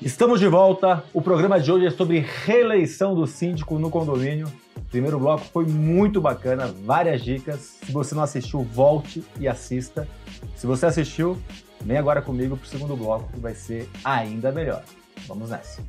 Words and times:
Estamos 0.00 0.38
de 0.38 0.46
volta. 0.46 1.02
O 1.12 1.20
programa 1.20 1.58
de 1.58 1.72
hoje 1.72 1.86
é 1.86 1.90
sobre 1.90 2.20
reeleição 2.20 3.16
do 3.16 3.26
síndico 3.26 3.80
no 3.80 3.90
condomínio. 3.90 4.46
Primeiro 4.92 5.18
bloco 5.18 5.44
foi 5.52 5.66
muito 5.66 6.20
bacana, 6.20 6.72
várias 6.84 7.20
dicas. 7.20 7.78
Se 7.84 7.90
você 7.90 8.14
não 8.14 8.22
assistiu, 8.22 8.62
volte 8.62 9.24
e 9.40 9.48
assista. 9.48 10.06
Se 10.54 10.68
você 10.68 10.86
assistiu, 10.86 11.36
vem 11.80 11.96
agora 11.96 12.22
comigo 12.22 12.56
para 12.56 12.64
o 12.64 12.68
segundo 12.68 12.96
bloco 12.96 13.28
que 13.32 13.40
vai 13.40 13.56
ser 13.56 13.88
ainda 14.04 14.52
melhor. 14.52 14.84
Vamos 15.26 15.50
nessa. 15.50 15.82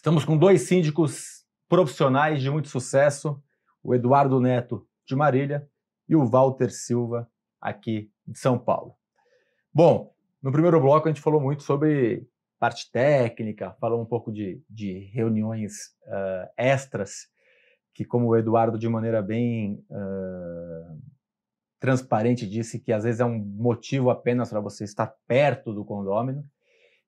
Estamos 0.00 0.24
com 0.24 0.34
dois 0.34 0.62
síndicos 0.62 1.44
profissionais 1.68 2.40
de 2.40 2.50
muito 2.50 2.68
sucesso, 2.68 3.38
o 3.82 3.94
Eduardo 3.94 4.40
Neto 4.40 4.88
de 5.04 5.14
Marília 5.14 5.68
e 6.08 6.16
o 6.16 6.24
Walter 6.24 6.70
Silva 6.70 7.30
aqui 7.60 8.10
de 8.26 8.38
São 8.38 8.58
Paulo. 8.58 8.94
Bom, 9.70 10.10
no 10.42 10.50
primeiro 10.50 10.80
bloco 10.80 11.06
a 11.06 11.12
gente 11.12 11.20
falou 11.20 11.38
muito 11.38 11.62
sobre 11.62 12.26
parte 12.58 12.90
técnica, 12.90 13.76
falou 13.78 14.00
um 14.00 14.06
pouco 14.06 14.32
de, 14.32 14.62
de 14.70 15.00
reuniões 15.12 15.88
uh, 16.06 16.48
extras, 16.56 17.28
que 17.92 18.02
como 18.02 18.28
o 18.28 18.36
Eduardo 18.38 18.78
de 18.78 18.88
maneira 18.88 19.20
bem 19.20 19.84
uh, 19.90 20.98
transparente 21.78 22.48
disse 22.48 22.80
que 22.80 22.90
às 22.90 23.04
vezes 23.04 23.20
é 23.20 23.24
um 23.26 23.38
motivo 23.38 24.08
apenas 24.08 24.48
para 24.48 24.60
você 24.60 24.82
estar 24.82 25.14
perto 25.28 25.74
do 25.74 25.84
condômino, 25.84 26.42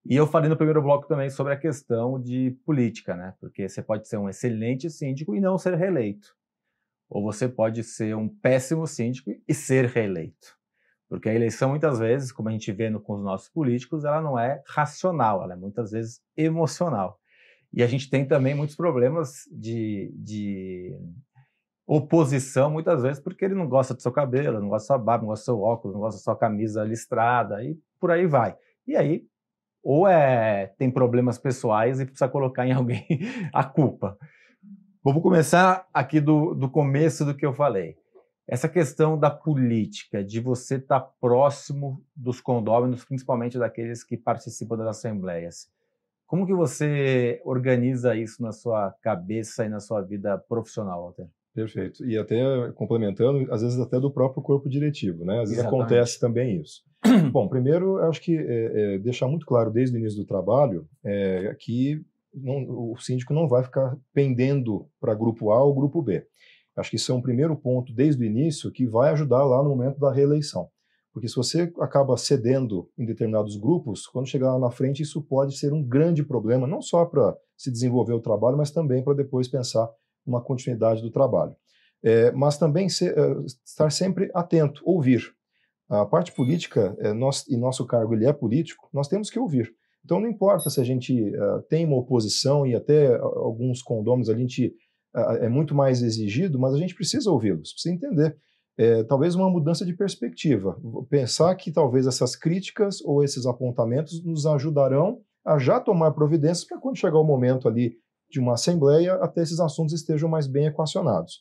e 0.04 0.16
eu 0.16 0.26
falei 0.26 0.48
no 0.48 0.56
primeiro 0.56 0.82
bloco 0.82 1.06
também 1.06 1.30
sobre 1.30 1.52
a 1.52 1.56
questão 1.56 2.20
de 2.20 2.50
política, 2.64 3.14
né? 3.14 3.34
Porque 3.40 3.68
você 3.68 3.80
pode 3.80 4.08
ser 4.08 4.16
um 4.16 4.28
excelente 4.28 4.90
síndico 4.90 5.34
e 5.34 5.40
não 5.40 5.56
ser 5.56 5.74
reeleito. 5.74 6.34
Ou 7.08 7.22
você 7.22 7.48
pode 7.48 7.84
ser 7.84 8.16
um 8.16 8.28
péssimo 8.28 8.86
síndico 8.86 9.30
e 9.46 9.54
ser 9.54 9.86
reeleito. 9.86 10.58
Porque 11.08 11.28
a 11.28 11.34
eleição, 11.34 11.68
muitas 11.68 11.98
vezes, 11.98 12.32
como 12.32 12.48
a 12.48 12.52
gente 12.52 12.72
vê 12.72 12.90
no, 12.90 13.00
com 13.00 13.14
os 13.14 13.22
nossos 13.22 13.48
políticos, 13.48 14.04
ela 14.04 14.20
não 14.20 14.38
é 14.38 14.62
racional, 14.66 15.44
ela 15.44 15.52
é 15.52 15.56
muitas 15.56 15.92
vezes 15.92 16.20
emocional. 16.36 17.20
E 17.72 17.82
a 17.82 17.86
gente 17.86 18.10
tem 18.10 18.26
também 18.26 18.54
muitos 18.54 18.74
problemas 18.74 19.44
de, 19.52 20.12
de 20.16 20.96
oposição, 21.86 22.70
muitas 22.70 23.02
vezes, 23.02 23.22
porque 23.22 23.44
ele 23.44 23.54
não 23.54 23.68
gosta 23.68 23.94
do 23.94 24.02
seu 24.02 24.10
cabelo, 24.10 24.60
não 24.60 24.68
gosta 24.68 24.94
da 24.94 24.96
sua 24.96 25.04
barba, 25.04 25.22
não 25.22 25.28
gosta 25.28 25.42
do 25.42 25.44
seu 25.44 25.60
óculos, 25.62 25.94
não 25.94 26.00
gosta 26.00 26.18
da 26.18 26.24
sua 26.24 26.36
camisa 26.36 26.82
listrada, 26.82 27.62
e 27.62 27.78
por 28.00 28.10
aí 28.10 28.26
vai. 28.26 28.56
E 28.86 28.96
aí 28.96 29.26
ou 29.82 30.06
é 30.06 30.66
tem 30.78 30.90
problemas 30.90 31.38
pessoais 31.38 32.00
e 32.00 32.04
precisa 32.04 32.28
colocar 32.28 32.66
em 32.66 32.72
alguém 32.74 33.06
a 33.52 33.64
culpa. 33.64 34.16
Vamos 35.04 35.22
começar 35.22 35.86
aqui 35.92 36.20
do, 36.20 36.54
do 36.54 36.70
começo 36.70 37.24
do 37.24 37.34
que 37.34 37.44
eu 37.44 37.52
falei. 37.52 37.96
Essa 38.46 38.68
questão 38.68 39.18
da 39.18 39.30
política, 39.30 40.22
de 40.22 40.40
você 40.40 40.76
estar 40.76 41.00
tá 41.00 41.10
próximo 41.20 42.04
dos 42.14 42.40
condôminos, 42.40 43.04
principalmente 43.04 43.58
daqueles 43.58 44.04
que 44.04 44.16
participam 44.16 44.76
das 44.76 44.88
assembleias. 44.88 45.68
Como 46.26 46.46
que 46.46 46.54
você 46.54 47.40
organiza 47.44 48.14
isso 48.16 48.42
na 48.42 48.52
sua 48.52 48.90
cabeça 49.02 49.64
e 49.64 49.68
na 49.68 49.80
sua 49.80 50.00
vida 50.00 50.38
profissional, 50.38 51.02
Walter? 51.02 51.28
Perfeito. 51.54 52.04
E 52.06 52.16
até 52.16 52.72
complementando, 52.74 53.52
às 53.52 53.62
vezes 53.62 53.78
até 53.78 54.00
do 54.00 54.10
próprio 54.10 54.42
corpo 54.42 54.68
diretivo, 54.68 55.24
né? 55.24 55.34
Às 55.40 55.50
vezes 55.50 55.58
Exatamente. 55.58 55.82
acontece 55.82 56.20
também 56.20 56.60
isso. 56.60 56.82
Bom, 57.32 57.48
primeiro, 57.48 57.98
acho 57.98 58.20
que 58.20 58.36
é, 58.36 58.94
é, 58.94 58.98
deixar 58.98 59.26
muito 59.26 59.44
claro 59.44 59.70
desde 59.70 59.96
o 59.96 59.98
início 59.98 60.18
do 60.18 60.26
trabalho 60.26 60.88
é, 61.04 61.54
que 61.58 62.00
não, 62.32 62.92
o 62.92 62.96
síndico 62.98 63.34
não 63.34 63.48
vai 63.48 63.62
ficar 63.62 63.96
pendendo 64.14 64.86
para 65.00 65.14
grupo 65.14 65.50
A 65.50 65.62
ou 65.62 65.74
grupo 65.74 66.00
B. 66.00 66.24
Acho 66.76 66.90
que 66.90 66.96
isso 66.96 67.12
é 67.12 67.14
um 67.14 67.20
primeiro 67.20 67.54
ponto 67.56 67.92
desde 67.92 68.22
o 68.22 68.26
início 68.26 68.70
que 68.70 68.86
vai 68.86 69.10
ajudar 69.10 69.44
lá 69.44 69.62
no 69.62 69.70
momento 69.70 69.98
da 69.98 70.12
reeleição. 70.12 70.68
Porque 71.12 71.28
se 71.28 71.36
você 71.36 71.70
acaba 71.78 72.16
cedendo 72.16 72.88
em 72.96 73.04
determinados 73.04 73.56
grupos, 73.56 74.06
quando 74.06 74.28
chegar 74.28 74.54
lá 74.54 74.58
na 74.58 74.70
frente, 74.70 75.02
isso 75.02 75.20
pode 75.20 75.58
ser 75.58 75.72
um 75.72 75.82
grande 75.82 76.24
problema, 76.24 76.66
não 76.66 76.80
só 76.80 77.04
para 77.04 77.36
se 77.56 77.70
desenvolver 77.70 78.14
o 78.14 78.20
trabalho, 78.20 78.56
mas 78.56 78.70
também 78.70 79.04
para 79.04 79.12
depois 79.12 79.46
pensar 79.46 79.90
uma 80.24 80.40
continuidade 80.40 81.02
do 81.02 81.10
trabalho. 81.10 81.54
É, 82.02 82.32
mas 82.32 82.56
também 82.56 82.88
ser, 82.88 83.16
é, 83.16 83.36
estar 83.64 83.90
sempre 83.90 84.30
atento, 84.34 84.80
ouvir. 84.86 85.34
A 85.92 86.06
parte 86.06 86.32
política, 86.32 86.96
é, 87.00 87.12
nós, 87.12 87.46
e 87.46 87.56
nosso 87.56 87.86
cargo 87.86 88.14
ele 88.14 88.24
é 88.24 88.32
político, 88.32 88.88
nós 88.94 89.08
temos 89.08 89.28
que 89.28 89.38
ouvir. 89.38 89.70
Então 90.02 90.18
não 90.18 90.26
importa 90.26 90.70
se 90.70 90.80
a 90.80 90.84
gente 90.84 91.12
uh, 91.12 91.62
tem 91.68 91.84
uma 91.84 91.98
oposição 91.98 92.66
e 92.66 92.74
até 92.74 93.14
alguns 93.18 93.82
condôminos 93.82 94.30
a 94.30 94.34
gente 94.34 94.74
uh, 95.14 95.36
é 95.42 95.50
muito 95.50 95.74
mais 95.74 96.02
exigido, 96.02 96.58
mas 96.58 96.72
a 96.72 96.78
gente 96.78 96.94
precisa 96.94 97.30
ouvi-los, 97.30 97.74
precisa 97.74 97.94
entender. 97.94 98.36
É, 98.78 99.04
talvez 99.04 99.34
uma 99.34 99.50
mudança 99.50 99.84
de 99.84 99.94
perspectiva. 99.94 100.80
Pensar 101.10 101.54
que 101.56 101.70
talvez 101.70 102.06
essas 102.06 102.34
críticas 102.34 103.02
ou 103.02 103.22
esses 103.22 103.44
apontamentos 103.44 104.24
nos 104.24 104.46
ajudarão 104.46 105.20
a 105.44 105.58
já 105.58 105.78
tomar 105.78 106.12
providências 106.12 106.66
para 106.66 106.80
quando 106.80 106.96
chegar 106.96 107.18
o 107.18 107.24
momento 107.24 107.68
ali 107.68 107.96
de 108.30 108.40
uma 108.40 108.54
assembleia 108.54 109.14
até 109.16 109.42
esses 109.42 109.60
assuntos 109.60 109.92
estejam 109.92 110.26
mais 110.26 110.46
bem 110.46 110.64
equacionados. 110.64 111.40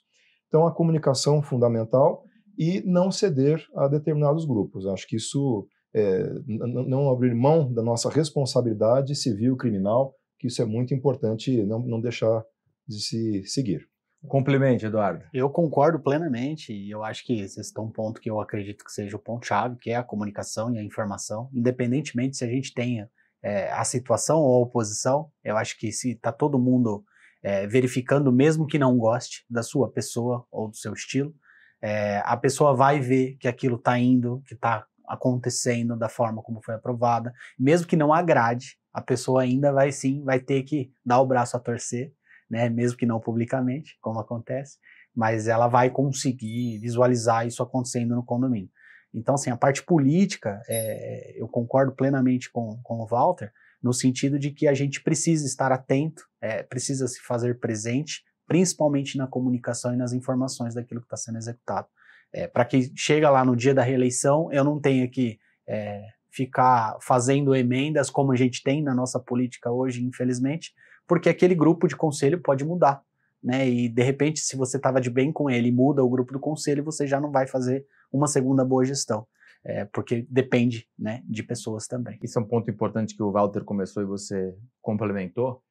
Então, 0.49 0.67
a 0.67 0.75
comunicação 0.75 1.41
fundamental 1.41 2.25
e 2.57 2.81
não 2.85 3.11
ceder 3.11 3.65
a 3.75 3.87
determinados 3.87 4.45
grupos. 4.45 4.85
Acho 4.85 5.07
que 5.07 5.15
isso 5.15 5.67
é, 5.93 6.23
não 6.47 7.09
abrir 7.09 7.33
mão 7.33 7.71
da 7.71 7.81
nossa 7.81 8.09
responsabilidade 8.09 9.15
civil, 9.15 9.57
criminal, 9.57 10.15
que 10.39 10.47
isso 10.47 10.61
é 10.61 10.65
muito 10.65 10.93
importante 10.93 11.63
não, 11.63 11.79
não 11.79 12.01
deixar 12.01 12.43
de 12.87 12.99
se 12.99 13.43
seguir. 13.45 13.87
Complemente, 14.27 14.85
Eduardo. 14.85 15.25
Eu 15.33 15.49
concordo 15.49 15.99
plenamente 15.99 16.71
e 16.71 16.91
eu 16.91 17.03
acho 17.03 17.25
que 17.25 17.39
esse 17.39 17.59
é 17.59 17.81
um 17.81 17.89
ponto 17.89 18.21
que 18.21 18.29
eu 18.29 18.39
acredito 18.39 18.85
que 18.85 18.91
seja 18.91 19.15
o 19.15 19.19
ponto-chave, 19.19 19.77
que 19.77 19.89
é 19.89 19.95
a 19.95 20.03
comunicação 20.03 20.73
e 20.73 20.77
a 20.77 20.83
informação, 20.83 21.49
independentemente 21.53 22.37
se 22.37 22.43
a 22.43 22.47
gente 22.47 22.73
tenha 22.73 23.09
é, 23.43 23.71
a 23.71 23.83
situação 23.83 24.39
ou 24.39 24.55
a 24.55 24.59
oposição, 24.59 25.31
eu 25.43 25.57
acho 25.57 25.77
que 25.79 25.91
se 25.91 26.11
está 26.11 26.31
todo 26.31 26.59
mundo 26.59 27.03
é, 27.41 27.65
verificando, 27.65 28.31
mesmo 28.31 28.67
que 28.67 28.77
não 28.77 28.95
goste 28.95 29.43
da 29.49 29.63
sua 29.63 29.91
pessoa 29.91 30.45
ou 30.51 30.69
do 30.69 30.75
seu 30.75 30.93
estilo, 30.93 31.33
é, 31.81 32.21
a 32.23 32.37
pessoa 32.37 32.75
vai 32.75 32.99
ver 32.99 33.37
que 33.39 33.47
aquilo 33.47 33.77
está 33.77 33.97
indo, 33.97 34.41
que 34.45 34.53
está 34.53 34.85
acontecendo 35.07 35.97
da 35.97 36.07
forma 36.07 36.41
como 36.41 36.61
foi 36.63 36.75
aprovada, 36.75 37.33
mesmo 37.59 37.87
que 37.87 37.95
não 37.95 38.13
agrade, 38.13 38.77
a 38.93 39.01
pessoa 39.01 39.41
ainda 39.41 39.71
vai 39.71 39.91
sim, 39.91 40.23
vai 40.23 40.39
ter 40.39 40.63
que 40.63 40.91
dar 41.05 41.19
o 41.19 41.25
braço 41.25 41.57
a 41.57 41.59
torcer, 41.59 42.13
né, 42.49 42.69
mesmo 42.69 42.97
que 42.97 43.05
não 43.05 43.19
publicamente, 43.19 43.97
como 44.01 44.19
acontece, 44.19 44.77
mas 45.15 45.47
ela 45.47 45.67
vai 45.67 45.89
conseguir 45.89 46.77
visualizar 46.79 47.45
isso 47.45 47.63
acontecendo 47.63 48.15
no 48.15 48.23
condomínio. 48.23 48.69
Então, 49.13 49.35
assim, 49.35 49.49
a 49.49 49.57
parte 49.57 49.83
política, 49.83 50.61
é, 50.69 51.33
eu 51.35 51.47
concordo 51.47 51.93
plenamente 51.93 52.49
com, 52.51 52.79
com 52.83 52.99
o 52.99 53.07
Walter, 53.07 53.51
no 53.83 53.93
sentido 53.93 54.37
de 54.37 54.51
que 54.51 54.67
a 54.67 54.73
gente 54.73 55.01
precisa 55.01 55.45
estar 55.45 55.71
atento, 55.71 56.23
é, 56.39 56.63
precisa 56.63 57.07
se 57.07 57.19
fazer 57.21 57.59
presente, 57.59 58.23
principalmente 58.51 59.17
na 59.17 59.27
comunicação 59.27 59.93
e 59.93 59.97
nas 59.97 60.11
informações 60.11 60.73
daquilo 60.75 60.99
que 60.99 61.05
está 61.05 61.15
sendo 61.15 61.37
executado. 61.37 61.87
É, 62.33 62.47
Para 62.49 62.65
que 62.65 62.91
chega 62.97 63.29
lá 63.29 63.45
no 63.45 63.55
dia 63.55 63.73
da 63.73 63.81
reeleição, 63.81 64.51
eu 64.51 64.61
não 64.61 64.77
tenha 64.77 65.07
que 65.07 65.39
é, 65.65 66.05
ficar 66.29 66.97
fazendo 66.99 67.55
emendas 67.55 68.09
como 68.09 68.33
a 68.33 68.35
gente 68.35 68.61
tem 68.61 68.83
na 68.83 68.93
nossa 68.93 69.21
política 69.21 69.71
hoje, 69.71 70.03
infelizmente, 70.03 70.73
porque 71.07 71.29
aquele 71.29 71.55
grupo 71.55 71.87
de 71.87 71.95
conselho 71.95 72.41
pode 72.41 72.65
mudar. 72.65 73.01
Né? 73.41 73.69
E 73.69 73.87
de 73.87 74.03
repente, 74.03 74.41
se 74.41 74.57
você 74.57 74.75
estava 74.75 74.99
de 74.99 75.09
bem 75.09 75.31
com 75.31 75.49
ele 75.49 75.71
muda 75.71 76.03
o 76.03 76.09
grupo 76.09 76.33
do 76.33 76.39
conselho, 76.39 76.83
você 76.83 77.07
já 77.07 77.21
não 77.21 77.31
vai 77.31 77.47
fazer 77.47 77.85
uma 78.11 78.27
segunda 78.27 78.65
boa 78.65 78.83
gestão. 78.83 79.25
É, 79.63 79.85
porque 79.85 80.27
depende 80.29 80.89
né, 80.99 81.23
de 81.23 81.41
pessoas 81.41 81.87
também. 81.87 82.19
Isso 82.21 82.37
é 82.37 82.41
um 82.41 82.45
ponto 82.45 82.69
importante 82.69 83.15
que 83.15 83.23
o 83.23 83.31
Walter 83.31 83.63
começou 83.63 84.03
e 84.03 84.05
você 84.05 84.53
complementou, 84.81 85.63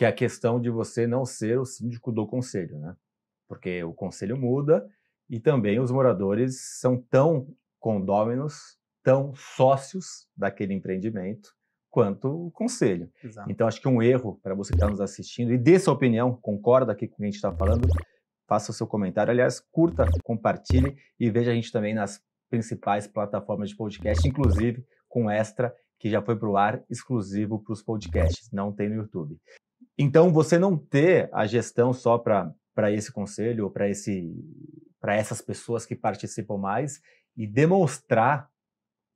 que 0.00 0.04
é 0.06 0.08
a 0.08 0.12
questão 0.14 0.58
de 0.58 0.70
você 0.70 1.06
não 1.06 1.26
ser 1.26 1.60
o 1.60 1.66
síndico 1.66 2.10
do 2.10 2.26
conselho, 2.26 2.78
né? 2.78 2.96
Porque 3.46 3.84
o 3.84 3.92
conselho 3.92 4.34
muda 4.34 4.88
e 5.28 5.38
também 5.38 5.78
os 5.78 5.90
moradores 5.90 6.78
são 6.80 6.96
tão 6.96 7.54
condôminos, 7.78 8.78
tão 9.02 9.34
sócios 9.34 10.26
daquele 10.34 10.72
empreendimento 10.72 11.50
quanto 11.90 12.46
o 12.46 12.50
conselho. 12.50 13.12
Exato. 13.22 13.50
Então, 13.50 13.68
acho 13.68 13.78
que 13.78 13.88
um 13.88 14.00
erro 14.00 14.40
para 14.42 14.54
você 14.54 14.70
que 14.70 14.76
está 14.76 14.88
nos 14.88 15.02
assistindo 15.02 15.52
e 15.52 15.58
dê 15.58 15.78
sua 15.78 15.92
opinião, 15.92 16.34
concorda 16.34 16.92
aqui 16.92 17.06
com 17.06 17.16
o 17.16 17.16
que 17.18 17.24
a 17.24 17.26
gente 17.26 17.34
está 17.34 17.52
falando, 17.54 17.86
faça 18.48 18.70
o 18.70 18.74
seu 18.74 18.86
comentário. 18.86 19.30
Aliás, 19.30 19.60
curta, 19.60 20.06
compartilhe 20.24 20.96
e 21.18 21.30
veja 21.30 21.50
a 21.50 21.54
gente 21.54 21.70
também 21.70 21.92
nas 21.92 22.22
principais 22.48 23.06
plataformas 23.06 23.68
de 23.68 23.76
podcast, 23.76 24.26
inclusive 24.26 24.82
com 25.10 25.30
extra 25.30 25.76
que 25.98 26.08
já 26.08 26.22
foi 26.22 26.34
para 26.36 26.48
o 26.48 26.56
ar 26.56 26.82
exclusivo 26.88 27.62
para 27.62 27.74
os 27.74 27.82
podcasts, 27.82 28.50
não 28.50 28.72
tem 28.72 28.88
no 28.88 28.94
YouTube. 28.94 29.38
Então, 30.02 30.32
você 30.32 30.58
não 30.58 30.78
ter 30.78 31.28
a 31.30 31.46
gestão 31.46 31.92
só 31.92 32.16
para 32.16 32.90
esse 32.90 33.12
conselho 33.12 33.64
ou 33.64 33.70
para 33.70 35.14
essas 35.14 35.42
pessoas 35.42 35.84
que 35.84 35.94
participam 35.94 36.56
mais 36.56 37.02
e 37.36 37.46
demonstrar 37.46 38.48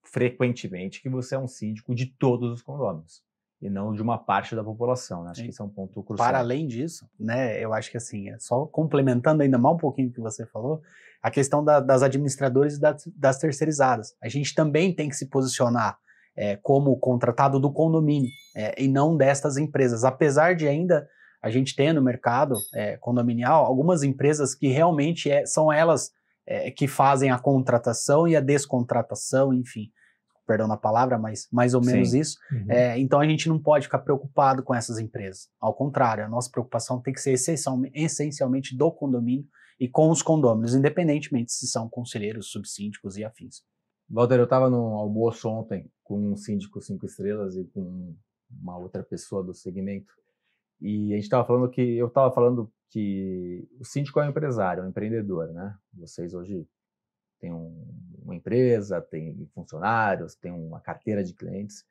frequentemente 0.03 1.01
que 1.01 1.09
você 1.09 1.37
é 1.37 1.39
um 1.39 1.49
síndico 1.49 1.95
de 1.95 2.05
todos 2.05 2.53
os 2.53 2.61
condôminos 2.61 3.25
e 3.63 3.71
não 3.71 3.95
de 3.95 4.03
uma 4.03 4.19
parte 4.19 4.55
da 4.55 4.63
população. 4.63 5.25
Né? 5.25 5.31
Acho 5.31 5.43
que 5.43 5.49
isso 5.49 5.63
é 5.63 5.65
um 5.65 5.71
ponto 5.71 6.03
crucial. 6.03 6.29
Para 6.29 6.41
além 6.41 6.67
disso, 6.67 7.09
né, 7.19 7.59
eu 7.65 7.73
acho 7.73 7.91
que 7.91 7.97
assim, 7.97 8.29
é 8.29 8.39
só 8.39 8.67
complementando 8.67 9.43
ainda 9.43 9.57
mais 9.57 9.77
um 9.77 9.79
pouquinho 9.79 10.11
o 10.11 10.13
que 10.13 10.21
você 10.21 10.45
falou, 10.45 10.83
a 11.23 11.31
questão 11.31 11.65
da, 11.65 11.81
das 11.81 12.03
administradoras 12.03 12.77
e 12.77 12.81
das, 12.81 13.07
das, 13.17 13.39
terceirizadas. 13.39 14.15
A 14.23 14.29
gente 14.29 14.55
também 14.55 14.95
tem 14.95 15.09
que 15.09 15.17
se 15.17 15.31
posicionar 15.31 15.99
é, 16.37 16.57
como 16.57 16.97
contratado 16.99 17.61
do 17.61 17.73
condomínio 17.73 18.31
é, 18.57 18.83
e 18.83 18.89
não 18.89 19.17
destas 19.17 19.57
empresas. 19.57 20.05
Apesar 20.05 20.55
de 20.55 20.67
ainda 20.67 21.09
a 21.43 21.51
gente 21.51 21.77
ter 21.77 21.93
no 21.93 22.03
mercado 22.03 22.55
é, 22.75 22.97
condominial 22.97 23.65
algumas 23.65 24.03
empresas 24.03 24.55
que 24.55 24.69
realmente 24.69 25.31
é, 25.31 25.45
são 25.47 25.73
elas 25.73 26.11
é, 26.47 26.71
que 26.71 26.89
fazem 26.89 27.31
a 27.31 27.39
contratação 27.39 28.27
e 28.27 28.37
a 28.37 28.41
descontratação, 28.41 29.53
enfim 29.53 29.91
perdão 30.47 30.69
na 30.69 30.77
palavra, 30.77 31.19
mas 31.19 31.49
mais 31.51 31.75
ou 31.75 31.83
menos 31.83 32.11
Sim. 32.11 32.21
isso. 32.21 32.39
Uhum. 32.53 32.67
É, 32.71 32.99
então 32.99 33.21
a 33.21 33.27
gente 33.27 33.49
não 33.49 33.59
pode 33.59 33.87
ficar 33.87 34.01
preocupado 34.01 34.63
com 34.63 34.75
essas 34.75 34.99
empresas. 34.99 35.49
Ao 35.61 35.75
contrário, 35.75 36.25
a 36.25 36.29
nossa 36.29 36.51
preocupação 36.51 37.01
tem 37.01 37.15
que 37.15 37.21
ser 37.21 37.33
essencialmente 37.33 38.77
do 38.77 38.93
condomínio 38.93 39.47
e 39.81 39.89
com 39.89 40.11
os 40.11 40.23
condôminos, 40.23 40.75
independentemente 40.75 41.53
se 41.53 41.67
são 41.67 41.89
conselheiros, 41.89 42.51
subsíndicos 42.51 43.17
e 43.17 43.25
afins. 43.25 43.63
Walter, 44.15 44.39
eu 44.39 44.45
estava 44.45 44.71
num 44.71 44.95
almoço 44.95 45.49
ontem 45.49 45.91
com 46.05 46.17
um 46.17 46.37
síndico 46.37 46.81
cinco 46.81 47.05
estrelas 47.05 47.57
e 47.57 47.65
com 47.65 48.15
uma 48.49 48.79
outra 48.79 49.03
pessoa 49.03 49.43
do 49.43 49.53
segmento. 49.53 50.15
E 50.81 51.13
a 51.13 51.17
gente 51.17 51.25
estava 51.25 51.45
falando 51.45 51.69
que 51.69 51.81
eu 51.81 52.07
estava 52.07 52.33
falando 52.33 52.73
que 52.91 53.69
o 53.77 53.85
síndico 53.85 54.21
é 54.21 54.27
um 54.27 54.31
empresário, 54.31 54.83
é 54.83 54.87
um 54.87 54.91
empreendedor, 54.91 55.53
né? 55.53 55.77
Vocês 55.93 56.33
hoje 56.33 56.65
tem 57.41 57.53
um, 57.53 57.85
uma 58.23 58.37
empresa, 58.37 59.01
tem 59.01 59.49
funcionários, 59.53 60.37
tem 60.37 60.53
uma 60.53 60.81
carteira 60.81 61.25
de 61.25 61.35
clientes. 61.35 61.85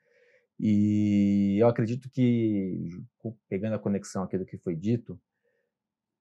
E 0.57 1.57
eu 1.59 1.67
acredito 1.67 2.09
que, 2.09 3.03
pegando 3.49 3.75
a 3.75 3.79
conexão 3.79 4.23
aqui 4.23 4.37
do 4.37 4.45
que 4.45 4.57
foi 4.57 4.77
dito, 4.77 5.19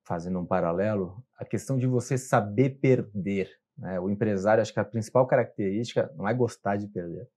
fazendo 0.03 0.41
um 0.41 0.47
paralelo, 0.47 1.25
a 1.39 1.45
questão 1.45 1.79
de 1.79 1.87
você 1.87 2.19
saber 2.19 2.81
perder. 2.81 3.62
Né? 3.83 4.01
O 4.01 4.09
empresário, 4.09 4.63
acho 4.63 4.73
que 4.73 4.81
a 4.81 4.85
principal 4.85 5.27
característica 5.27 6.11
não 6.17 6.27
é 6.27 6.33
gostar 6.33 6.77
de 6.77 6.87
perder, 6.87 7.29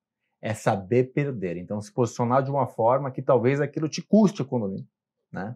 é 0.42 0.54
saber 0.54 1.12
perder. 1.12 1.58
Então, 1.58 1.82
se 1.82 1.92
posicionar 1.92 2.42
de 2.42 2.50
uma 2.50 2.68
forma 2.68 3.12
que 3.12 3.22
talvez 3.22 3.60
aquilo 3.60 3.90
te 3.90 4.02
custe 4.02 4.42
o 4.42 4.46
condomínio. 4.46 4.88
Né? 5.32 5.54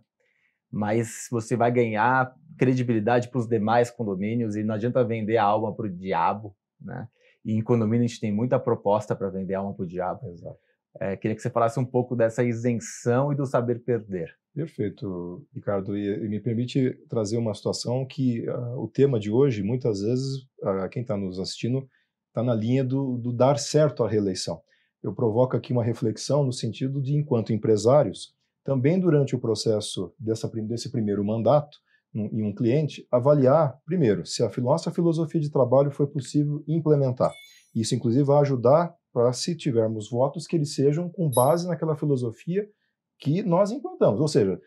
mas 0.72 1.28
você 1.32 1.56
vai 1.56 1.72
ganhar 1.72 2.34
credibilidade 2.58 3.30
para 3.30 3.40
os 3.40 3.48
demais 3.48 3.90
condomínios 3.90 4.56
e 4.56 4.64
não 4.64 4.76
adianta 4.76 5.04
vender 5.04 5.38
a 5.38 5.44
alma 5.44 5.74
para 5.74 5.88
o 5.88 5.90
diabo, 5.90 6.56
né? 6.80 7.08
E 7.44 7.54
em 7.54 7.62
condomínio 7.62 8.06
a 8.06 8.08
gente 8.08 8.20
tem 8.20 8.32
muita 8.32 8.60
proposta 8.60 9.16
para 9.16 9.30
vender 9.30 9.56
a 9.56 9.60
alma 9.60 9.74
para 9.74 9.84
o 9.84 9.88
diabo. 9.88 10.28
Exato. 10.30 10.60
É, 11.00 11.16
queria 11.16 11.36
que 11.36 11.42
você 11.42 11.50
falasse 11.50 11.80
um 11.80 11.86
pouco 11.86 12.16
dessa 12.16 12.44
isenção 12.44 13.32
e 13.32 13.36
do 13.36 13.46
saber 13.46 13.80
perder. 13.80 14.36
Perfeito, 14.54 15.46
Ricardo. 15.54 15.98
E, 15.98 16.26
e 16.26 16.28
me 16.28 16.40
permite 16.40 16.92
trazer 17.08 17.38
uma 17.38 17.54
situação 17.54 18.06
que 18.06 18.48
uh, 18.50 18.80
o 18.80 18.88
tema 18.88 19.20
de 19.20 19.32
hoje, 19.32 19.64
muitas 19.64 20.02
vezes, 20.02 20.44
uh, 20.62 20.90
quem 20.92 21.02
está 21.02 21.16
nos 21.16 21.40
assistindo, 21.40 21.88
está 22.28 22.44
na 22.44 22.54
linha 22.54 22.84
do, 22.84 23.18
do 23.18 23.32
dar 23.32 23.58
certo 23.58 24.04
à 24.04 24.10
reeleição. 24.10 24.62
Eu 25.02 25.14
provoco 25.14 25.56
aqui 25.56 25.72
uma 25.72 25.84
reflexão 25.84 26.44
no 26.44 26.52
sentido 26.52 27.02
de, 27.02 27.16
enquanto 27.16 27.54
empresários, 27.54 28.34
também 28.64 29.00
durante 29.00 29.36
o 29.36 29.40
processo 29.40 30.14
dessa, 30.20 30.48
desse 30.48 30.92
primeiro 30.92 31.24
mandato, 31.24 31.78
em 32.14 32.44
um 32.44 32.54
cliente, 32.54 33.08
avaliar, 33.12 33.80
primeiro, 33.86 34.26
se 34.26 34.44
a 34.44 34.50
nossa 34.58 34.92
filosofia 34.92 35.40
de 35.40 35.52
trabalho 35.52 35.92
foi 35.92 36.08
possível 36.08 36.64
implementar. 36.68 37.32
Isso, 37.74 37.94
inclusive, 37.94 38.24
vai 38.24 38.42
ajudar 38.42 38.94
para, 39.14 39.32
se 39.32 39.56
tivermos 39.56 40.10
votos, 40.10 40.48
que 40.48 40.56
eles 40.56 40.74
sejam 40.74 41.08
com 41.08 41.30
base 41.30 41.68
naquela 41.68 41.96
filosofia 41.96 42.68
que 43.20 43.44
nós 43.44 43.72
implantamos. 43.72 44.20
Ou 44.20 44.28
seja, 44.28 44.60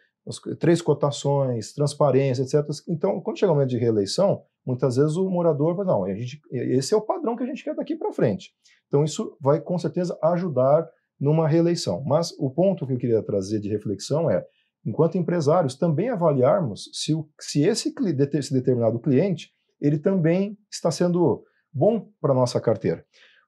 três 0.59 0.81
cotações, 0.81 1.73
transparência, 1.73 2.43
etc. 2.43 2.69
Então, 2.89 3.21
quando 3.21 3.39
chega 3.39 3.51
o 3.51 3.55
momento 3.55 3.71
de 3.71 3.79
reeleição, 3.79 4.43
muitas 4.65 4.97
vezes 4.97 5.17
o 5.17 5.29
morador 5.29 5.75
vai, 5.75 5.87
não, 5.87 6.05
a 6.05 6.15
gente, 6.15 6.41
esse 6.51 6.95
é 6.95 6.97
o 6.97 7.03
padrão 7.03 7.37
que 7.37 7.43
a 7.43 7.47
gente 7.47 7.65
quer 7.65 7.75
daqui 7.75 7.97
para 7.97 8.13
frente. 8.13 8.51
Então, 8.87 9.03
isso 9.03 9.37
vai, 9.41 9.61
com 9.61 9.79
certeza, 9.79 10.19
ajudar 10.23 10.89
numa 11.19 11.49
reeleição. 11.49 12.03
Mas 12.05 12.33
o 12.39 12.51
ponto 12.51 12.87
que 12.87 12.93
eu 12.93 12.99
queria 12.99 13.23
trazer 13.23 13.59
de 13.59 13.69
reflexão 13.69 14.31
é, 14.31 14.45
enquanto 14.85 15.17
empresários, 15.17 15.77
também 15.77 16.09
avaliarmos 16.09 16.91
se, 16.93 17.15
o, 17.15 17.29
se 17.41 17.63
esse, 17.63 17.95
esse 18.33 18.53
determinado 18.53 18.99
cliente 18.99 19.51
ele 19.81 19.99
também 19.99 20.57
está 20.71 20.91
sendo 20.91 21.43
bom 21.73 22.09
para 22.21 22.33
a 22.33 22.35
nossa 22.35 22.61
carteira. 22.61 23.05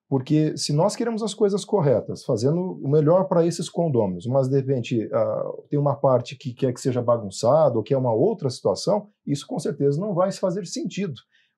Porque 0.08 0.56
se 0.56 0.72
nós 0.72 0.94
queremos 0.94 1.22
as 1.22 1.32
coisas 1.32 1.64
corretas, 1.64 2.24
fazendo 2.24 2.78
o 2.82 2.88
melhor 2.88 3.24
para 3.24 3.46
esses 3.46 3.68
condôminos, 3.70 4.26
mas 4.26 4.48
de 4.48 4.56
repente 4.56 5.06
uh, 5.06 5.62
tem 5.68 5.78
uma 5.78 5.96
parte 5.96 6.36
que 6.36 6.52
quer 6.52 6.72
que 6.72 6.80
seja 6.80 7.00
bagunçado 7.00 7.78
ou 7.78 7.82
que 7.82 7.94
é 7.94 7.98
uma 7.98 8.12
outra 8.12 8.50
situação, 8.50 9.08
isso 9.26 9.46
com 9.46 9.58
certeza 9.58 9.98
não 9.98 10.14
vai 10.14 10.30
fazer 10.30 10.66
sentido 10.66 11.14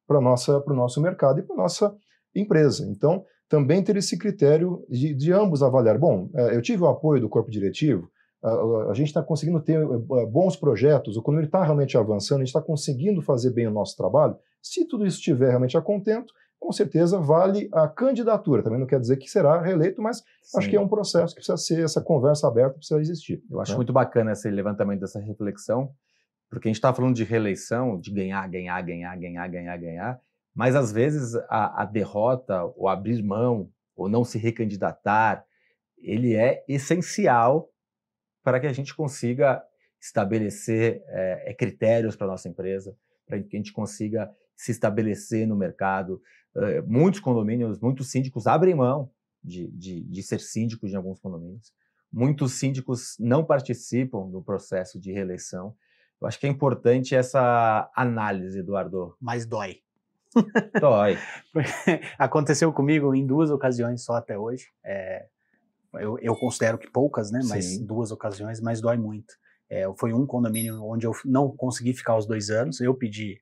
para 0.07 0.19
o 0.19 0.75
nosso 0.75 1.01
mercado 1.01 1.41
e 1.41 1.43
para 1.43 1.57
nossa 1.57 1.95
empresa. 2.35 2.87
Então, 2.89 3.25
também 3.49 3.83
ter 3.83 3.97
esse 3.97 4.19
critério 4.19 4.85
de, 4.89 5.15
de 5.15 5.33
ambos 5.33 5.63
avaliar. 5.63 5.99
Bom, 5.99 6.29
é, 6.35 6.57
eu 6.57 6.63
tive 6.63 6.83
o 6.83 6.89
apoio 6.89 7.21
do 7.21 7.29
corpo 7.29 7.51
diretivo, 7.51 8.09
a, 8.43 8.91
a 8.91 8.95
gente 8.95 9.09
está 9.09 9.23
conseguindo 9.23 9.61
ter 9.61 9.79
é, 9.81 10.27
bons 10.27 10.57
projetos, 10.57 11.17
o 11.17 11.23
condomínio 11.23 11.49
está 11.49 11.63
realmente 11.63 11.97
avançando, 11.97 12.39
a 12.39 12.45
gente 12.45 12.49
está 12.49 12.63
conseguindo 12.63 13.23
fazer 13.23 13.51
bem 13.51 13.67
o 13.67 13.73
nosso 13.73 13.97
trabalho. 13.97 14.37
Se 14.63 14.87
tudo 14.87 15.07
isso 15.07 15.19
estiver 15.19 15.49
realmente 15.49 15.77
a 15.77 15.83
contento, 15.83 16.33
com 16.59 16.73
certeza 16.73 17.19
vale 17.19 17.69
a 17.73 17.89
candidatura. 17.89 18.63
Também 18.63 18.81
não 18.81 18.87
quer 18.87 19.01
dizer 19.01 19.17
que 19.17 19.29
será 19.29 19.61
reeleito, 19.61 20.03
mas 20.03 20.23
Sim. 20.43 20.59
acho 20.59 20.71
que 20.71 20.77
é 20.77 20.81
um 20.81 20.89
processo 20.89 21.35
que 21.35 21.41
precisa 21.41 21.57
ser, 21.57 21.85
essa 21.85 22.01
conversa 22.01 22.49
aberta 22.49 22.79
precisa 22.79 23.01
existir. 23.01 23.43
Eu 23.51 23.61
acho 23.61 23.73
né? 23.73 23.77
muito 23.77 23.93
bacana 23.93 24.33
esse 24.33 24.51
levantamento 24.51 25.01
dessa 25.01 25.21
reflexão, 25.21 25.91
porque 26.51 26.69
a 26.69 26.71
gente 26.71 26.77
está 26.77 26.93
falando 26.93 27.15
de 27.15 27.25
reeleição, 27.25 27.99
de 28.01 28.11
ganhar, 28.13 28.49
ganhar, 28.49 28.81
ganhar, 28.83 29.17
ganhar, 29.17 29.49
ganhar, 29.49 29.77
ganhar, 29.77 30.21
mas 30.55 30.75
às 30.75 30.91
vezes 30.91 31.35
a, 31.49 31.83
a 31.83 31.85
derrota, 31.85 32.65
ou 32.77 32.89
abrir 32.89 33.23
mão, 33.23 33.71
ou 33.95 34.09
não 34.09 34.25
se 34.25 34.39
recandidatar, 34.39 35.45
ele 35.99 36.35
é 36.35 36.65
essencial 36.69 37.71
para 38.43 38.61
que 38.61 38.67
a 38.67 38.73
gente 38.73 38.95
consiga 38.95 39.63
estabelecer 40.01 41.03
é, 41.09 41.55
critérios 41.55 42.15
para 42.15 42.27
a 42.27 42.31
nossa 42.31 42.49
empresa, 42.49 42.97
para 43.27 43.41
que 43.41 43.57
a 43.57 43.59
gente 43.59 43.73
consiga 43.73 44.31
se 44.57 44.73
estabelecer 44.73 45.47
no 45.47 45.57
mercado. 45.57 46.21
É, 46.57 46.81
muitos 46.83 47.21
condomínios, 47.21 47.79
muitos 47.79 48.11
síndicos 48.11 48.47
abrem 48.47 48.75
mão 48.75 49.11
de, 49.43 49.69
de, 49.69 50.03
de, 50.03 50.23
ser 50.23 50.41
síndicos 50.41 50.91
de 50.91 50.97
alguns 50.97 51.21
condomínios. 51.21 51.73
Muitos 52.13 52.53
síndicos 52.53 53.17
não 53.21 53.45
participam 53.45 54.29
do 54.29 54.43
processo 54.43 54.99
de 54.99 55.13
reeleição. 55.13 55.77
Eu 56.21 56.27
acho 56.27 56.41
que 56.41 56.47
é 56.47 56.51
importante 56.51 57.15
essa 57.15 57.91
análise, 57.95 58.59
Eduardo. 58.61 59.15
Mas 59.21 59.45
dói. 59.45 59.81
Dói. 60.81 61.19
Aconteceu 62.19 62.73
comigo 62.73 63.15
em 63.15 63.27
duas 63.27 63.51
ocasiões 63.51 64.03
só 64.03 64.15
até 64.15 64.39
hoje. 64.39 64.69
É, 64.85 65.27
eu, 65.95 66.19
eu, 66.19 66.35
considero 66.37 66.79
que 66.79 66.91
poucas, 66.91 67.31
né? 67.31 67.41
Mas 67.45 67.65
Sim. 67.67 67.85
duas 67.85 68.11
ocasiões, 68.11 68.61
mas 68.61 68.81
dói 68.81 68.97
muito. 68.97 69.35
É, 69.69 69.85
foi 69.99 70.13
um 70.13 70.27
condomínio 70.27 70.83
onde 70.85 71.07
eu 71.07 71.13
não 71.25 71.51
consegui 71.51 71.93
ficar 71.93 72.17
os 72.17 72.27
dois 72.27 72.51
anos, 72.51 72.81
eu 72.81 72.95
pedi 72.95 73.41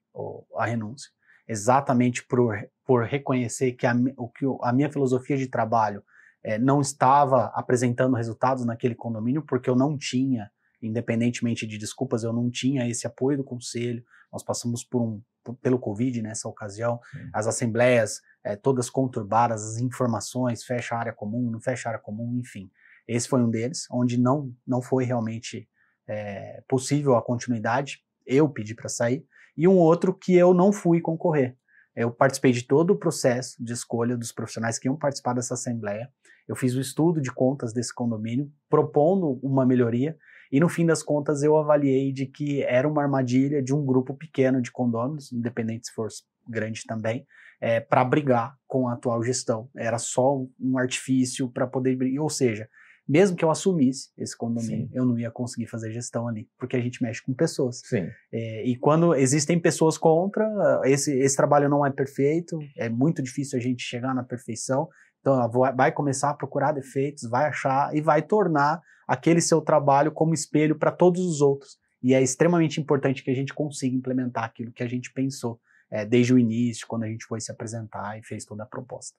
a 0.56 0.64
renúncia, 0.64 1.10
exatamente 1.46 2.24
por, 2.26 2.56
por 2.86 3.04
reconhecer 3.04 3.72
que 3.72 3.86
a, 3.86 3.94
o, 4.16 4.28
que 4.28 4.46
a 4.62 4.72
minha 4.72 4.90
filosofia 4.90 5.36
de 5.36 5.46
trabalho 5.46 6.02
é, 6.42 6.58
não 6.58 6.80
estava 6.80 7.46
apresentando 7.54 8.16
resultados 8.16 8.64
naquele 8.64 8.94
condomínio, 8.94 9.42
porque 9.42 9.68
eu 9.68 9.76
não 9.76 9.96
tinha, 9.98 10.50
independentemente 10.80 11.66
de 11.66 11.78
desculpas, 11.78 12.22
eu 12.22 12.32
não 12.32 12.50
tinha 12.50 12.88
esse 12.88 13.06
apoio 13.06 13.38
do 13.38 13.44
conselho. 13.44 14.02
Nós 14.32 14.42
passamos 14.42 14.84
por 14.84 15.02
um 15.02 15.22
pelo 15.60 15.78
Covid 15.78 16.22
nessa 16.22 16.48
ocasião, 16.48 16.98
Sim. 17.12 17.28
as 17.32 17.46
assembleias 17.46 18.22
é, 18.42 18.56
todas 18.56 18.88
conturbadas, 18.88 19.62
as 19.62 19.78
informações, 19.78 20.64
fecha 20.64 20.96
área 20.96 21.12
comum, 21.12 21.50
não 21.50 21.60
fecha 21.60 21.90
área 21.90 22.00
comum, 22.00 22.38
enfim. 22.38 22.70
Esse 23.06 23.28
foi 23.28 23.42
um 23.42 23.50
deles, 23.50 23.86
onde 23.90 24.18
não, 24.18 24.50
não 24.66 24.80
foi 24.80 25.04
realmente 25.04 25.68
é, 26.08 26.62
possível 26.68 27.16
a 27.16 27.22
continuidade, 27.22 28.00
eu 28.26 28.48
pedi 28.48 28.74
para 28.74 28.88
sair, 28.88 29.24
e 29.56 29.68
um 29.68 29.76
outro 29.76 30.12
que 30.12 30.34
eu 30.34 30.52
não 30.52 30.72
fui 30.72 31.00
concorrer. 31.00 31.56
Eu 31.94 32.10
participei 32.10 32.52
de 32.52 32.66
todo 32.66 32.90
o 32.90 32.98
processo 32.98 33.62
de 33.62 33.72
escolha 33.72 34.16
dos 34.16 34.32
profissionais 34.32 34.78
que 34.78 34.88
iam 34.88 34.96
participar 34.96 35.32
dessa 35.34 35.54
assembleia. 35.54 36.10
Eu 36.48 36.56
fiz 36.56 36.74
o 36.74 36.80
estudo 36.80 37.20
de 37.20 37.32
contas 37.32 37.72
desse 37.72 37.94
condomínio, 37.94 38.50
propondo 38.68 39.38
uma 39.42 39.64
melhoria, 39.64 40.16
e 40.50 40.60
no 40.60 40.68
fim 40.68 40.84
das 40.84 41.02
contas 41.02 41.42
eu 41.42 41.56
avaliei 41.56 42.12
de 42.12 42.26
que 42.26 42.62
era 42.62 42.88
uma 42.88 43.02
armadilha 43.02 43.62
de 43.62 43.74
um 43.74 43.84
grupo 43.84 44.14
pequeno 44.14 44.60
de 44.60 44.70
condôminos, 44.70 45.32
independente 45.32 45.86
se 45.86 45.92
fosse 45.92 46.22
grande 46.48 46.82
também, 46.86 47.26
é, 47.60 47.80
para 47.80 48.04
brigar 48.04 48.54
com 48.66 48.88
a 48.88 48.94
atual 48.94 49.22
gestão. 49.22 49.70
Era 49.76 49.98
só 49.98 50.44
um 50.60 50.76
artifício 50.76 51.48
para 51.50 51.66
poder 51.66 51.96
brigar, 51.96 52.22
ou 52.22 52.28
seja, 52.30 52.68
mesmo 53.06 53.36
que 53.36 53.44
eu 53.44 53.50
assumisse 53.50 54.10
esse 54.16 54.36
condomínio, 54.36 54.88
Sim. 54.88 54.90
eu 54.94 55.04
não 55.04 55.18
ia 55.18 55.30
conseguir 55.30 55.66
fazer 55.66 55.92
gestão 55.92 56.26
ali, 56.26 56.48
porque 56.58 56.76
a 56.76 56.80
gente 56.80 57.02
mexe 57.02 57.22
com 57.22 57.34
pessoas. 57.34 57.82
Sim. 57.84 58.08
É, 58.32 58.64
e 58.64 58.76
quando 58.76 59.14
existem 59.14 59.60
pessoas 59.60 59.98
contra, 59.98 60.46
esse, 60.84 61.12
esse 61.18 61.36
trabalho 61.36 61.68
não 61.68 61.84
é 61.84 61.90
perfeito, 61.90 62.58
é 62.76 62.88
muito 62.88 63.22
difícil 63.22 63.58
a 63.58 63.62
gente 63.62 63.82
chegar 63.82 64.14
na 64.14 64.22
perfeição. 64.22 64.88
Então, 65.20 65.34
ela 65.34 65.72
vai 65.72 65.92
começar 65.92 66.30
a 66.30 66.34
procurar 66.34 66.72
defeitos, 66.72 67.28
vai 67.28 67.46
achar 67.46 67.94
e 67.94 68.00
vai 68.00 68.22
tornar 68.22 68.80
aquele 69.06 69.40
seu 69.40 69.60
trabalho 69.60 70.10
como 70.10 70.32
espelho 70.32 70.78
para 70.78 70.90
todos 70.90 71.20
os 71.20 71.40
outros. 71.40 71.78
E 72.02 72.14
é 72.14 72.22
extremamente 72.22 72.80
importante 72.80 73.22
que 73.22 73.30
a 73.30 73.34
gente 73.34 73.52
consiga 73.52 73.94
implementar 73.96 74.44
aquilo 74.44 74.72
que 74.72 74.82
a 74.82 74.88
gente 74.88 75.12
pensou 75.12 75.60
é, 75.90 76.04
desde 76.04 76.32
o 76.32 76.38
início, 76.38 76.86
quando 76.86 77.04
a 77.04 77.08
gente 77.08 77.24
foi 77.24 77.40
se 77.40 77.52
apresentar 77.52 78.18
e 78.18 78.22
fez 78.22 78.44
toda 78.44 78.62
a 78.62 78.66
proposta. 78.66 79.16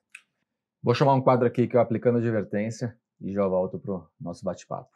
Vou 0.82 0.94
chamar 0.94 1.14
um 1.14 1.20
quadro 1.20 1.46
aqui 1.46 1.66
que 1.66 1.76
é 1.76 1.78
o 1.78 1.82
Aplicando 1.82 2.18
Advertência 2.18 2.96
e 3.20 3.32
já 3.32 3.46
volto 3.46 3.78
para 3.78 3.94
o 3.94 4.06
nosso 4.20 4.44
bate-papo. 4.44 4.90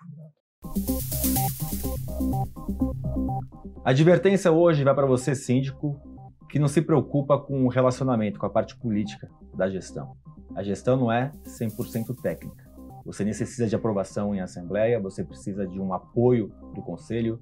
A 3.85 3.91
advertência 3.91 4.53
hoje 4.53 4.85
vai 4.85 4.95
para 4.95 5.07
você, 5.07 5.35
síndico, 5.35 6.01
que 6.49 6.59
não 6.59 6.69
se 6.69 6.83
preocupa 6.83 7.39
com 7.39 7.65
o 7.65 7.69
relacionamento, 7.69 8.39
com 8.39 8.47
a 8.47 8.51
parte 8.51 8.77
política 8.77 9.31
da 9.55 9.69
gestão. 9.69 10.17
A 10.55 10.63
gestão 10.63 10.97
não 10.97 11.13
é 11.13 11.33
100% 11.45 12.15
técnica. 12.21 12.69
Você 13.05 13.25
necessita 13.25 13.67
de 13.67 13.75
aprovação 13.75 14.35
em 14.35 14.41
assembleia, 14.41 15.01
você 15.01 15.25
precisa 15.25 15.67
de 15.67 15.81
um 15.81 15.95
apoio 15.95 16.53
do 16.75 16.83
conselho, 16.83 17.41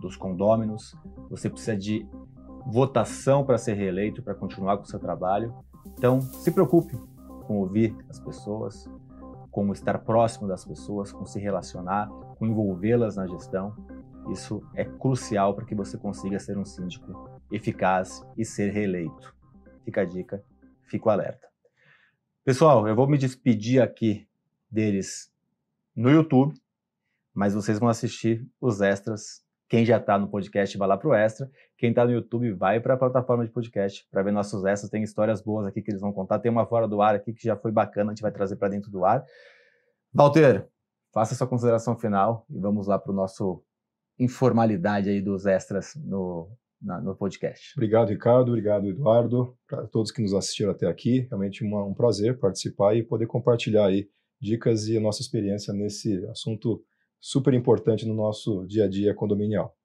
dos 0.00 0.16
condôminos, 0.16 0.96
você 1.28 1.50
precisa 1.50 1.76
de 1.76 2.06
votação 2.66 3.44
para 3.44 3.58
ser 3.58 3.74
reeleito, 3.74 4.22
para 4.22 4.34
continuar 4.34 4.76
com 4.76 4.84
o 4.84 4.86
seu 4.86 4.98
trabalho. 4.98 5.54
Então, 5.98 6.20
se 6.20 6.50
preocupe 6.50 6.96
com 7.46 7.58
ouvir 7.58 7.96
as 8.08 8.20
pessoas, 8.20 8.88
com 9.52 9.70
estar 9.70 9.98
próximo 9.98 10.48
das 10.48 10.64
pessoas, 10.64 11.12
com 11.12 11.26
se 11.26 11.38
relacionar, 11.38 12.08
com 12.38 12.46
envolvê-las 12.46 13.16
na 13.16 13.26
gestão. 13.26 13.76
Isso 14.32 14.66
é 14.74 14.84
crucial 14.84 15.54
para 15.54 15.66
que 15.66 15.74
você 15.74 15.98
consiga 15.98 16.38
ser 16.38 16.56
um 16.56 16.64
síndico 16.64 17.30
eficaz 17.50 18.24
e 18.36 18.46
ser 18.46 18.72
reeleito. 18.72 19.36
Fica 19.84 20.00
a 20.00 20.04
dica, 20.06 20.42
fico 20.88 21.10
alerta. 21.10 21.46
Pessoal, 22.42 22.88
eu 22.88 22.96
vou 22.96 23.06
me 23.06 23.18
despedir 23.18 23.82
aqui 23.82 24.26
deles 24.70 25.30
no 25.94 26.10
YouTube, 26.10 26.54
mas 27.34 27.54
vocês 27.54 27.78
vão 27.78 27.90
assistir 27.90 28.48
os 28.58 28.80
extras. 28.80 29.41
Quem 29.72 29.86
já 29.86 29.96
está 29.96 30.18
no 30.18 30.28
podcast 30.28 30.76
vai 30.76 30.86
lá 30.86 30.98
para 30.98 31.08
o 31.08 31.14
extra. 31.14 31.50
Quem 31.78 31.88
está 31.88 32.04
no 32.04 32.12
YouTube 32.12 32.52
vai 32.52 32.78
para 32.78 32.92
a 32.92 32.96
plataforma 32.98 33.42
de 33.42 33.50
podcast 33.50 34.06
para 34.10 34.22
ver 34.22 34.30
nossos 34.30 34.66
extras. 34.66 34.90
Tem 34.90 35.02
histórias 35.02 35.40
boas 35.40 35.64
aqui 35.66 35.80
que 35.80 35.90
eles 35.90 36.02
vão 36.02 36.12
contar. 36.12 36.40
Tem 36.40 36.52
uma 36.52 36.66
fora 36.66 36.86
do 36.86 37.00
ar 37.00 37.14
aqui 37.14 37.32
que 37.32 37.42
já 37.42 37.56
foi 37.56 37.72
bacana, 37.72 38.10
a 38.10 38.14
gente 38.14 38.20
vai 38.20 38.30
trazer 38.30 38.56
para 38.56 38.68
dentro 38.68 38.90
do 38.90 39.02
ar. 39.02 39.24
Walter, 40.12 40.68
faça 41.10 41.34
sua 41.34 41.46
consideração 41.46 41.96
final 41.96 42.44
e 42.50 42.60
vamos 42.60 42.86
lá 42.86 42.98
para 42.98 43.12
o 43.12 43.14
nosso 43.14 43.64
informalidade 44.18 45.08
aí 45.08 45.22
dos 45.22 45.46
extras 45.46 45.94
no, 46.04 46.50
na, 46.78 47.00
no 47.00 47.16
podcast. 47.16 47.72
Obrigado, 47.74 48.10
Ricardo. 48.10 48.48
Obrigado, 48.48 48.86
Eduardo. 48.86 49.56
Para 49.66 49.86
todos 49.86 50.12
que 50.12 50.20
nos 50.20 50.34
assistiram 50.34 50.72
até 50.72 50.86
aqui, 50.86 51.20
realmente 51.30 51.64
uma, 51.64 51.82
um 51.82 51.94
prazer 51.94 52.38
participar 52.38 52.94
e 52.94 53.02
poder 53.02 53.26
compartilhar 53.26 53.86
aí 53.86 54.06
dicas 54.38 54.86
e 54.86 54.98
a 54.98 55.00
nossa 55.00 55.22
experiência 55.22 55.72
nesse 55.72 56.22
assunto 56.26 56.84
super 57.22 57.54
importante 57.54 58.04
no 58.04 58.14
nosso 58.14 58.66
dia 58.66 58.86
a 58.86 58.88
dia 58.88 59.14
condominial. 59.14 59.76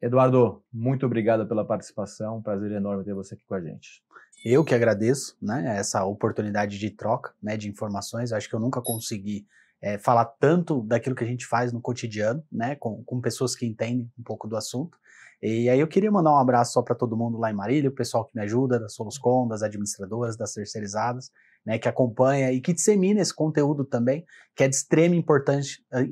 Eduardo, 0.00 0.62
muito 0.72 1.04
obrigado 1.04 1.46
pela 1.46 1.62
participação. 1.62 2.38
Um 2.38 2.42
prazer 2.42 2.72
enorme 2.72 3.04
ter 3.04 3.12
você 3.12 3.34
aqui 3.34 3.44
com 3.44 3.54
a 3.54 3.60
gente. 3.60 4.02
Eu 4.42 4.64
que 4.64 4.74
agradeço, 4.74 5.36
né, 5.40 5.76
essa 5.76 6.04
oportunidade 6.06 6.78
de 6.78 6.90
troca, 6.90 7.34
né, 7.42 7.56
de 7.56 7.68
informações. 7.68 8.32
Acho 8.32 8.48
que 8.48 8.54
eu 8.54 8.60
nunca 8.60 8.80
consegui 8.80 9.46
é, 9.82 9.98
falar 9.98 10.24
tanto 10.24 10.82
daquilo 10.82 11.14
que 11.14 11.24
a 11.24 11.26
gente 11.26 11.46
faz 11.46 11.70
no 11.70 11.82
cotidiano, 11.82 12.42
né, 12.50 12.76
com, 12.76 13.04
com 13.04 13.20
pessoas 13.20 13.54
que 13.54 13.66
entendem 13.66 14.10
um 14.18 14.22
pouco 14.22 14.48
do 14.48 14.56
assunto. 14.56 14.98
E 15.42 15.68
aí 15.68 15.78
eu 15.78 15.86
queria 15.86 16.10
mandar 16.10 16.32
um 16.32 16.38
abraço 16.38 16.72
só 16.72 16.82
para 16.82 16.94
todo 16.94 17.16
mundo 17.16 17.36
lá 17.36 17.50
em 17.50 17.54
Marília, 17.54 17.90
o 17.90 17.94
pessoal 17.94 18.24
que 18.24 18.34
me 18.34 18.42
ajuda, 18.42 18.80
da 18.80 18.88
Soluscom, 18.88 19.46
das 19.46 19.62
administradoras, 19.62 20.34
das 20.36 20.54
terceirizadas, 20.54 21.30
né, 21.66 21.78
que 21.78 21.88
acompanha 21.88 22.52
e 22.52 22.60
que 22.60 22.72
dissemina 22.72 23.20
esse 23.20 23.34
conteúdo 23.34 23.84
também, 23.84 24.24
que 24.54 24.62
é 24.62 24.68
de 24.68 24.76
extrema 24.76 25.16
importância, 25.16 25.82
eh, 25.92 26.06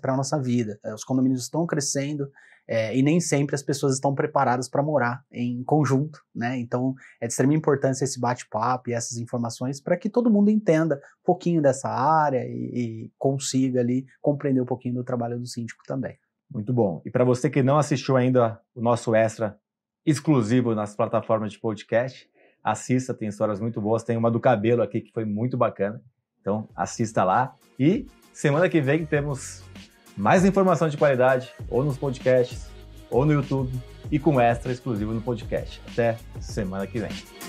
para 0.00 0.14
a 0.14 0.16
nossa 0.16 0.40
vida. 0.40 0.78
Os 0.94 1.02
condomínios 1.02 1.42
estão 1.42 1.66
crescendo, 1.66 2.30
é, 2.68 2.96
e 2.96 3.02
nem 3.02 3.18
sempre 3.18 3.56
as 3.56 3.64
pessoas 3.64 3.94
estão 3.94 4.14
preparadas 4.14 4.68
para 4.68 4.80
morar 4.80 5.24
em 5.32 5.64
conjunto, 5.64 6.20
né? 6.32 6.56
Então 6.56 6.94
é 7.20 7.26
de 7.26 7.32
extrema 7.32 7.52
importância 7.52 8.04
esse 8.04 8.20
bate-papo 8.20 8.88
e 8.88 8.92
essas 8.92 9.18
informações 9.18 9.80
para 9.80 9.96
que 9.96 10.08
todo 10.08 10.30
mundo 10.30 10.52
entenda 10.52 10.94
um 10.94 11.24
pouquinho 11.24 11.60
dessa 11.60 11.88
área 11.88 12.46
e, 12.46 12.52
e 12.52 13.12
consiga 13.18 13.80
ali 13.80 14.06
compreender 14.20 14.60
um 14.60 14.66
pouquinho 14.66 14.94
do 14.94 15.02
trabalho 15.02 15.36
do 15.36 15.46
síndico 15.46 15.82
também. 15.84 16.16
Muito 16.48 16.72
bom. 16.72 17.02
E 17.04 17.10
para 17.10 17.24
você 17.24 17.50
que 17.50 17.60
não 17.60 17.76
assistiu 17.76 18.16
ainda 18.16 18.60
o 18.72 18.80
nosso 18.80 19.16
extra 19.16 19.58
exclusivo 20.06 20.72
nas 20.72 20.94
plataformas 20.94 21.52
de 21.52 21.58
podcast, 21.58 22.30
assista, 22.62 23.14
tem 23.14 23.28
histórias 23.28 23.60
muito 23.60 23.80
boas. 23.80 24.02
Tem 24.02 24.16
uma 24.16 24.30
do 24.30 24.40
cabelo 24.40 24.82
aqui 24.82 25.00
que 25.00 25.12
foi 25.12 25.24
muito 25.24 25.56
bacana. 25.56 26.00
Então 26.40 26.68
assista 26.74 27.24
lá. 27.24 27.54
E 27.78 28.06
semana 28.32 28.68
que 28.68 28.80
vem 28.80 29.04
temos 29.04 29.62
mais 30.16 30.44
informação 30.44 30.88
de 30.88 30.96
qualidade, 30.96 31.52
ou 31.68 31.82
nos 31.82 31.96
podcasts, 31.96 32.68
ou 33.10 33.24
no 33.24 33.32
YouTube, 33.32 33.72
e 34.10 34.18
com 34.18 34.40
extra 34.40 34.72
exclusivo 34.72 35.12
no 35.12 35.20
podcast. 35.20 35.80
Até 35.90 36.18
semana 36.40 36.86
que 36.86 36.98
vem. 36.98 37.39